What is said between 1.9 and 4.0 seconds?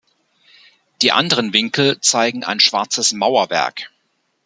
zeigen ein schwarzes Mauerwerk.